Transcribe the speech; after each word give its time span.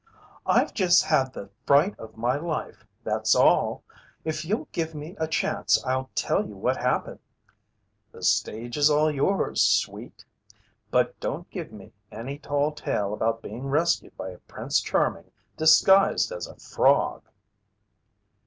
"I've 0.47 0.73
just 0.73 1.03
had 1.03 1.31
the 1.31 1.51
fright 1.67 1.93
of 1.99 2.17
my 2.17 2.35
life, 2.35 2.87
that's 3.03 3.35
all. 3.35 3.83
If 4.25 4.43
you'll 4.43 4.67
give 4.71 4.95
me 4.95 5.15
a 5.19 5.27
chance, 5.27 5.77
I'll 5.85 6.09
tell 6.15 6.43
you 6.43 6.57
what 6.57 6.75
happened." 6.77 7.19
"The 8.11 8.23
stage 8.23 8.77
is 8.77 8.89
all 8.89 9.11
yours, 9.11 9.61
sweet. 9.61 10.25
But 10.89 11.19
don't 11.19 11.47
give 11.51 11.71
me 11.71 11.93
any 12.11 12.39
tall 12.39 12.71
tale 12.71 13.13
about 13.13 13.43
being 13.43 13.67
rescued 13.67 14.17
by 14.17 14.31
a 14.31 14.39
Prince 14.39 14.81
Charming 14.81 15.29
disguised 15.55 16.31
as 16.31 16.47
a 16.47 16.55
frog!" 16.55 17.29